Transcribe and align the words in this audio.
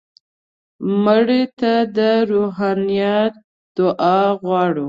مړه 1.03 1.41
ته 1.59 1.73
د 1.97 1.99
روحانیت 2.31 3.33
دعا 3.77 4.19
غواړو 4.43 4.79